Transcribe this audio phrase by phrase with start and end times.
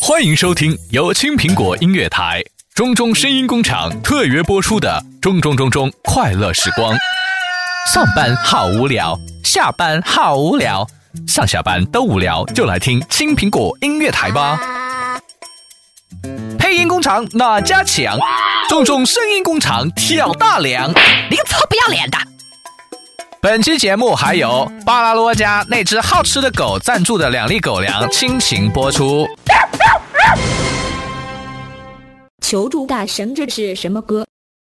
[0.00, 2.42] 欢迎收听由青苹果音乐台
[2.74, 6.92] 中中声音工厂特约播出的《中中中中快乐时光》。
[7.92, 10.84] 上班好无聊，下班好无聊，
[11.28, 14.58] 上下班都无聊，就来听青苹果音乐台吧。
[16.58, 18.18] 配音工厂哪家强？
[18.68, 20.90] 中中声音工厂挑大梁。
[21.30, 22.18] 你个臭不要脸的！
[23.42, 29.26] 本期节目还有巴拉罗家那只好吃的狗赞助的两粒狗粮倾情播出。
[32.40, 34.24] 求助大神，这是什么歌？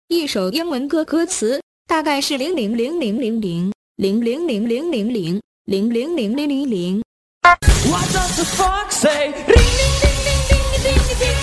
[0.07, 7.03] 一首英文歌，歌词大概是零零零零零零零零零零零零零零零零零零。
[7.43, 9.33] What does the fox say?
[9.45, 9.55] Ring,
[10.01, 11.42] ding, ding, ding, ding, ding, ding,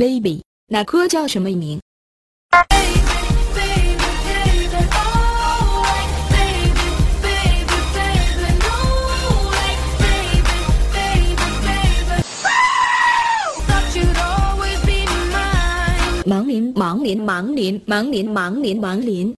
[0.00, 1.78] ，baby 那歌叫什么名？
[16.24, 19.34] 盲林盲林盲林盲林盲林盲林。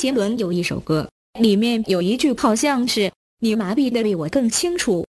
[0.00, 1.06] 杰伦有一首歌，
[1.38, 3.12] 里面有一句好像是
[3.44, 5.04] “你麻痹的比我更清楚”，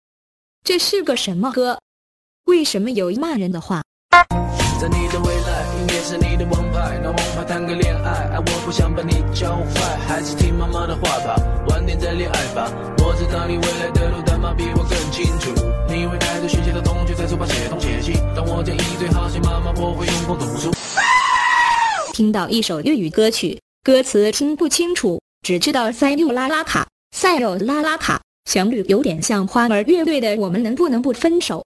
[0.66, 1.78] 这是个什么歌？
[2.46, 3.84] 为什么有骂人的话？
[4.80, 5.64] 在你的未来，
[6.02, 6.98] 是你的王牌。
[6.98, 11.36] 拿王牌谈个恋爱，爱我不想把你教坏，还是听妈妈的话吧，
[11.68, 12.68] 晚点再恋爱吧。
[12.98, 15.54] 我知道你未来的路，但妈比我更清楚。
[15.86, 20.72] 你会带着学习的同学在书包写东写西，当我建议最好写妈妈，我会用功读书。
[22.12, 26.86] 听到一首粤语歌曲，歌词听不清楚，只知道塞又拉拉卡，
[27.16, 31.64] 塞又拉拉卡，旋律有点像花儿乐队的《我们能不能不分手》。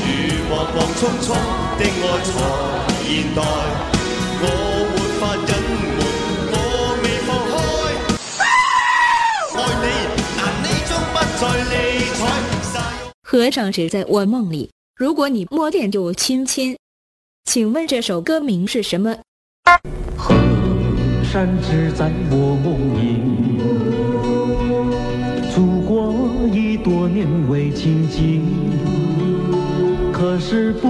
[0.00, 0.14] 如
[0.48, 1.36] 惶惶匆匆
[1.76, 2.32] 的愛藏
[3.04, 3.42] 現代，
[4.40, 4.44] 我
[4.88, 5.52] 沒法隱
[5.98, 6.00] 瞞，
[6.50, 6.56] 我
[7.02, 7.52] 未放開。
[9.54, 9.86] 愛你，
[10.38, 11.76] 但你終不再理
[12.16, 12.20] 睬。
[13.22, 16.76] 和尚只在我梦里，如果你摸脸就亲亲。
[17.44, 19.16] 请问这首歌名是什么？
[20.16, 20.34] 河
[21.22, 23.14] 山只在我梦里，
[25.54, 26.12] 祖国
[26.52, 28.42] 已多年未亲近。
[30.12, 30.88] 可是不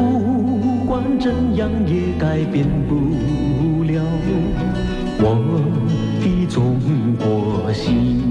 [0.87, 2.95] 管怎样也改变不
[3.85, 4.03] 了
[5.21, 5.37] 我
[6.23, 6.81] 的中
[7.19, 8.23] 国心。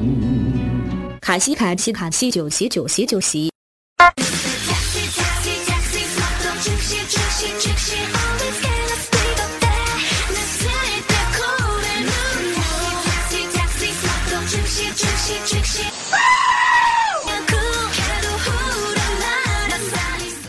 [1.21, 3.51] 卡西卡西卡西九西九西九西。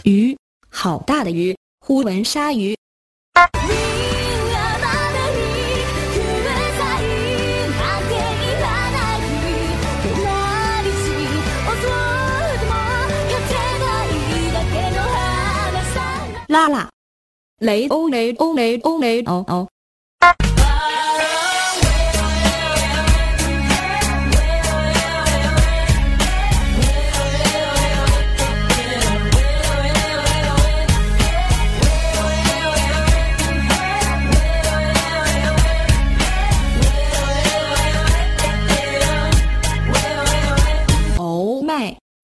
[0.04, 0.36] 鱼
[0.70, 2.76] 好大的鱼呼纹鲨鱼。
[16.47, 16.88] 啦啦
[17.58, 19.69] 雷欧雷欧雷欧雷欧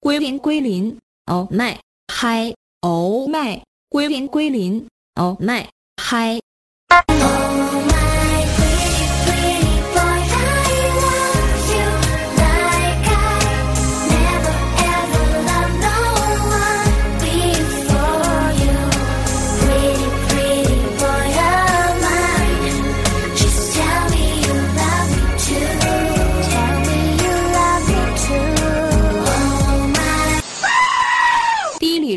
[0.05, 1.81] 归零归零哦麦
[2.13, 6.39] 嗨哦麦归零归零哦麦嗨。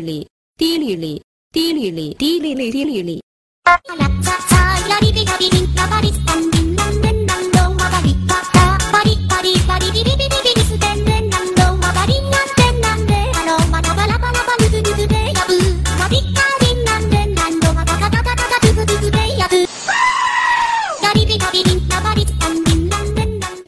[0.00, 1.22] 哩，滴哩哩，
[1.52, 3.20] 滴哩哩，滴哩哩，滴哩哩。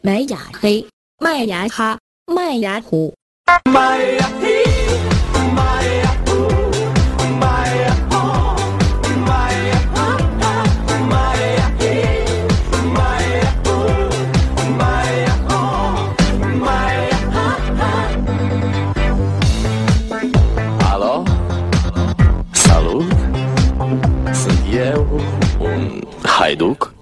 [0.03, 0.87] 麦芽黑，
[1.19, 3.15] 麦芽哈，麦芽糊。
[3.71, 4.65] 麦芽黑，
[5.55, 6.10] 麦芽。
[24.81, 25.03] é o,
[26.25, 27.00] o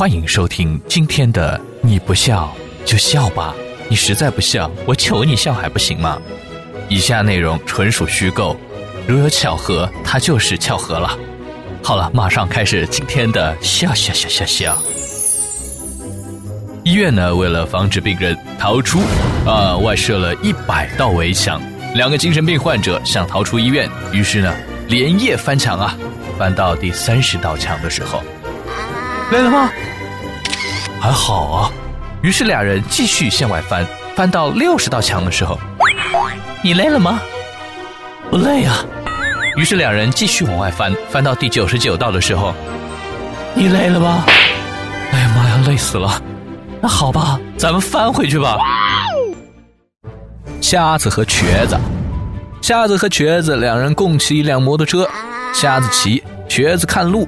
[0.00, 2.50] 欢迎收听今天的你不笑
[2.86, 3.54] 就笑吧，
[3.86, 6.18] 你实在不笑，我求你笑还不行吗？
[6.88, 8.56] 以下内容纯属虚构，
[9.06, 11.18] 如有巧合，它就是巧合了。
[11.82, 14.82] 好了，马上开始今天的笑笑笑笑笑。
[16.82, 19.00] 医院呢，为了防止病人逃出，
[19.44, 21.60] 啊、外设了一百道围墙。
[21.94, 24.50] 两个精神病患者想逃出医院，于是呢，
[24.88, 25.94] 连夜翻墙啊，
[26.38, 28.22] 翻到第三十道墙的时候，
[29.30, 29.70] 累了吗？
[31.00, 31.70] 还好啊。
[32.22, 35.58] 于是俩人继续向外翻，翻到六十道墙的时候，
[36.62, 37.20] 你累了吗？
[38.30, 38.84] 不累啊。
[39.56, 42.54] 于是两人继续往外翻，翻到第九十九道的时候，
[43.54, 44.24] 你累了吗？
[45.12, 46.22] 哎呀妈呀，累死了！
[46.80, 48.58] 那好吧，咱们翻回去吧。
[50.60, 51.76] 瞎子和瘸子，
[52.62, 55.08] 瞎子和瘸子两人共骑一辆摩托车，
[55.52, 57.26] 瞎子骑，瘸子看路，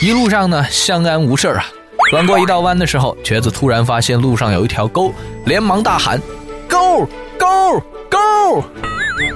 [0.00, 1.64] 一路上呢相安无事啊。
[2.10, 5.12] 转过一道弯的时候，瘸子突然发现路上有一条沟，
[5.46, 6.20] 连忙大喊
[6.68, 7.08] ：“沟
[7.38, 8.62] 沟沟！”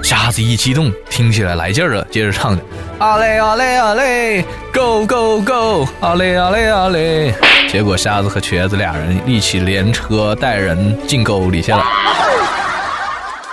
[0.03, 2.63] 瞎子一激动，听起来来劲儿了，接着唱着
[2.99, 7.33] ：“啊嘞啊嘞啊嘞，Go Go Go，啊嘞啊嘞啊嘞。”
[7.67, 11.83] 结果瞎子和瘸子俩人一起连车带人进沟里去了。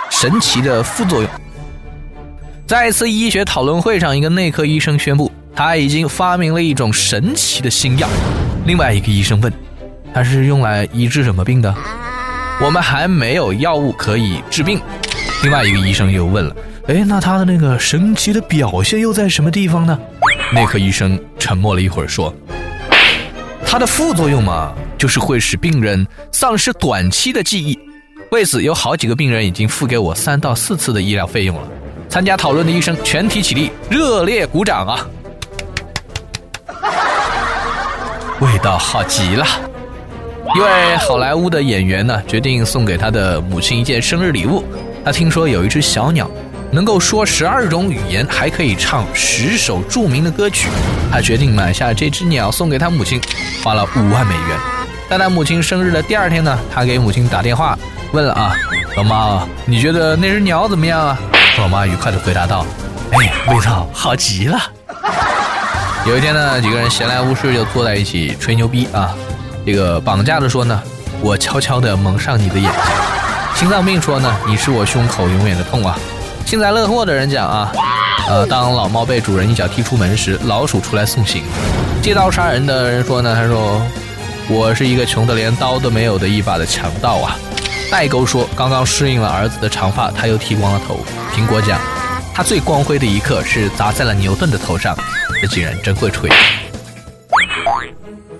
[0.09, 1.29] 神奇的副作用。
[2.67, 8.07] 在一次医学讨论会上，一个内科医生宣布，他已经发明了一种神奇的新药。
[8.65, 9.51] 另外一个医生问
[10.13, 11.73] ：“它是用来医治什么病的？”
[12.61, 14.79] 我们还没有药物可以治病。
[15.43, 16.55] 另外一个医生又问了
[16.87, 19.97] ：“哎，那它的那个神奇的表现又在什么地方呢？”
[20.53, 22.33] 内科医生沉默了一会儿说
[23.65, 27.79] ：“它的副作用嘛，就是会使病人丧失短期的记忆。
[28.31, 31.67] 为此，有好几个病人已经付给我三到四次的医疗费用了。”
[32.09, 35.07] 参加讨论的医生全体起立，热烈鼓掌啊！
[38.39, 39.45] 味道好极了。
[40.55, 44.63] 一位好莱坞的演员呢，决定送给他的母亲一件生日礼物。
[45.03, 46.29] 他听说有一只小鸟
[46.71, 50.69] 能够说十二种语言，还可以唱十首著名的歌曲。
[51.11, 53.21] 他决定买下这只鸟送给他母亲，
[53.63, 54.57] 花了五万美元。
[55.09, 57.77] 在他母亲生日的第二天呢，他给母亲打电话
[58.11, 58.55] 问了啊，
[58.95, 61.19] 老妈，你觉得那只鸟怎么样啊？
[61.57, 62.65] 老妈愉快地回答道
[63.11, 64.57] ：“哎，味道好极了。”
[66.09, 69.13] 有一天呢，几个人闲来无事就坐在一起吹牛逼啊。
[69.63, 70.81] 这个绑架的说呢，
[71.21, 72.81] 我悄悄地蒙上你的眼睛；
[73.53, 75.95] 心脏病说呢，你是我胸口永远的痛啊。
[76.47, 77.71] 幸灾乐祸的人讲啊，
[78.27, 81.43] 呃，当老猫被主人一脚踢出门时，老鼠出来送行。
[82.01, 83.79] 借刀杀人的人说呢，他说
[84.49, 87.37] 我是一个穷得连刀都没有的一把的强盗啊。
[87.91, 91.05] 代沟说，刚刚适应了儿子的长发，他又剃光了头。
[91.35, 91.79] 苹果讲，
[92.33, 94.97] 他最光辉的一刻是砸在了牛顿的头上。
[95.41, 96.29] 这几人真会吹。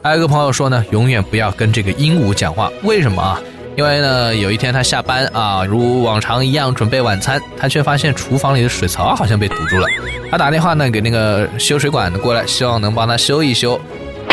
[0.01, 3.39] 还有个朋友说呢，永远不要跟这个鹦鹉讲话，为什么啊？
[3.75, 9.87] 因为呢，有一天他下班啊，如往常一样准备晚餐，他却发现厨房里的水槽好像被堵住了。
[10.31, 13.79] 他打电话呢给那个修水管的过来，希望能帮他修一修。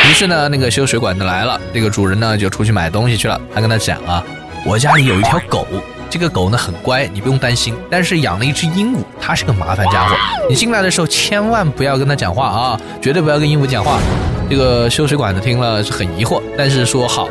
[0.08, 3.40] 于是呢，那个修水管的来了，这个主人呢就出去买东西去了。
[3.54, 4.25] 他跟他讲啊，
[4.64, 5.66] 我家里有一条狗，
[6.16, 7.75] 这个狗呢很乖，你不用担心。
[7.90, 10.16] 但是养了一只鹦鹉，它是个麻烦家伙。
[10.49, 13.99] 你进来的时候千万不要跟它讲话啊，绝对不要跟鹦鹉讲话。
[14.49, 17.28] 这个修水管的听了是很疑惑，但是说好，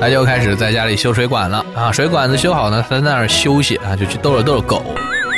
[0.00, 1.90] 他就开始在家里修水管了啊。
[1.90, 4.84] 水管子修好呢，他在那儿休息啊，就去逗了逗狗，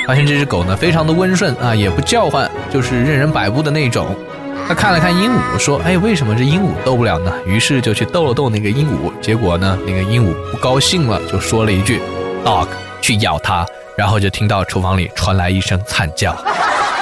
[0.07, 4.15] 发现这只狗呢非常的温顺啊，也不叫唤，就是任人摆布的那种。
[4.69, 12.01] 他看了看鹦鹉，说：“哎，为什么这鹦鹉逗不了呢？”于是就去逗了逗那个鹦鹉，结果呢，那个鹦鹉不高兴了，就说了一句
[12.45, 12.69] “dog”，
[13.01, 16.37] 去咬它，然后就听到厨房里传来一声惨叫。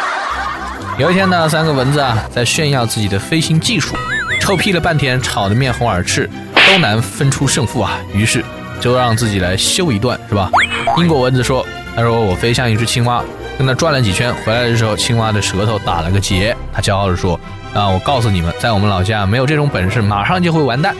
[0.98, 3.96] 有一天呢，三个蚊子啊在炫耀自己的飞行技术，
[4.40, 7.98] 臭屁了半天，吵得面红耳赤，都难分出胜负啊。
[8.12, 8.44] 于是
[8.80, 10.50] 就让自己来秀一段，是吧？
[10.98, 13.22] 英国蚊子说：“他说我飞向一只青蛙，
[13.56, 16.54] 跟他转了几圈，回来的时候青蛙的舌头打了个结。
[16.72, 17.40] 他骄傲地说：
[17.72, 20.94] 啊，我告诉你们，在我们老家没有这种本事，马上就会完蛋。”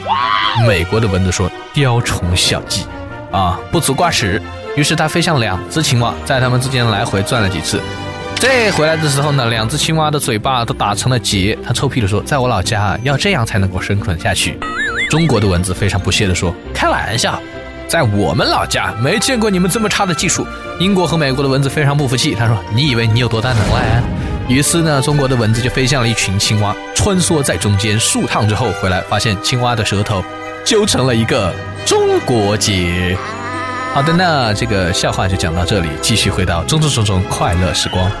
[0.67, 2.85] 美国的蚊子说：“雕虫小技，
[3.33, 4.41] 啊，不足挂齿。”
[4.77, 7.81] 于是他飞向两只青蛙，在它们之间来回转了几次。
[8.35, 11.57] 这回来的时候呢，两只青蛙的嘴巴都打成了结。
[11.65, 14.57] 他臭屁地说：“在我老家要这样才能够生存下去。”
[15.09, 17.39] 中国的蚊子非常不屑地说：“开玩笑，
[17.87, 20.45] 在我们老家没见过你们这么差的技术。”
[20.79, 24.03] 英国和美国的蚊子非常不服气，他说：“你以为你有多大能耐啊？”
[24.49, 30.21] 于是呢，中国的蚊子就飞向了一群青蛙，穿梭在中间数趟之后回来，发现青蛙的舌头
[30.65, 31.53] 揪成了一个
[31.85, 33.17] 中国结。
[33.93, 38.09] 好的，那这个笑话就讲到这里，继续回到中中中中快乐时光。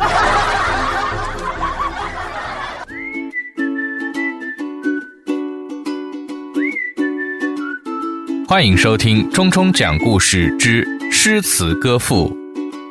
[8.47, 12.31] 欢迎收听中中讲故事之诗词歌赋。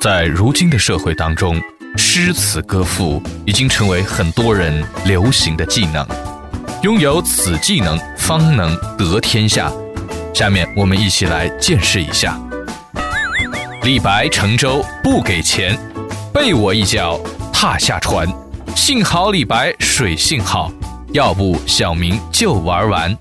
[0.01, 1.57] 在如今的社会当中，
[1.97, 6.05] 诗词歌赋已经成为很多人流行的技能。
[6.83, 9.71] 拥有此技能，方能得天下。
[10.33, 12.39] 下面我们一起来见识一下。
[13.83, 15.79] 李白乘舟不给钱，
[16.33, 17.21] 被我一脚
[17.53, 18.27] 踏下船。
[18.75, 20.73] 幸好李白水性好，
[21.13, 23.17] 要不小明就玩完。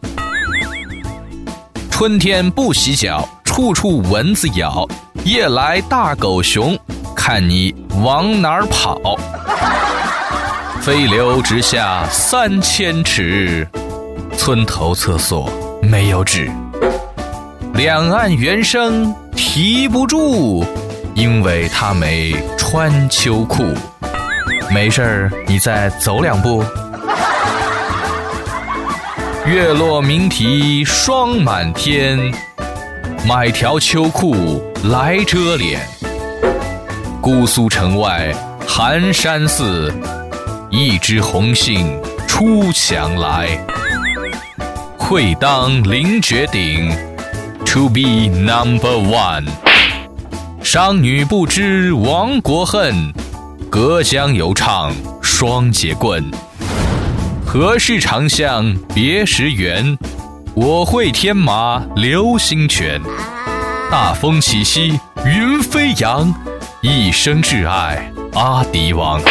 [1.90, 4.88] 春天不洗脚，处处蚊子咬。
[5.24, 6.78] 夜来大狗熊，
[7.16, 9.00] 看你往哪儿跑。
[10.82, 13.68] 飞流直下三千尺，
[14.36, 15.48] 村头厕所
[15.84, 16.50] 没有纸。
[17.82, 20.64] 两岸猿声啼不住，
[21.16, 23.64] 因为他没穿秋裤。
[24.70, 26.64] 没事儿，你再走两步。
[29.48, 32.20] 月落明啼霜满天，
[33.28, 35.82] 买条秋裤来遮脸。
[37.20, 38.32] 姑苏城外
[38.68, 39.92] 寒山寺，
[40.70, 43.50] 一枝红杏出墙来。
[45.00, 46.96] 会当凌绝顶
[47.72, 49.48] ，To be number one。
[50.62, 53.14] 商女不知亡国恨，
[53.70, 56.30] 隔江犹唱双截棍。
[57.46, 59.98] 何事长向别时圆？
[60.54, 63.02] 我会天马流星拳。
[63.90, 66.34] 大风起兮云飞扬，
[66.82, 69.22] 一生挚爱阿迪王。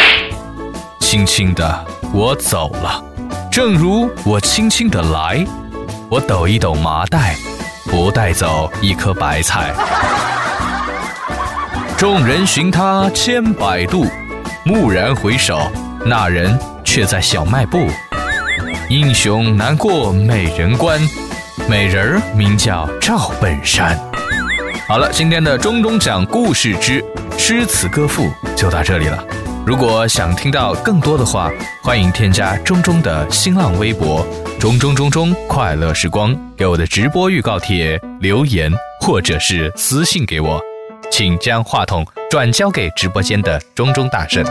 [0.99, 3.03] 轻轻的我走了，
[3.51, 5.45] 正如我轻轻的来。
[6.09, 7.35] 我抖一抖麻袋，
[7.91, 9.73] 不带走一颗白菜。
[11.97, 14.05] 众人寻他千百度，
[14.65, 15.69] 蓦然回首，
[16.05, 17.85] 那人却在小卖部。
[18.89, 21.01] 英雄难过美人关，
[21.67, 23.99] 美人儿名叫赵本山。
[24.87, 27.03] 好了，今天的中中讲故事之
[27.37, 29.21] 诗词歌赋就到这里了。
[29.65, 31.51] 如果想听到更多的话，
[31.83, 34.25] 欢迎添加中中的新浪微博
[34.61, 40.61] “中中中中快乐时光”，给我的直播预告帖留言，或者是私信给我。
[41.09, 44.45] 请将话筒转交给直播间的中中大神。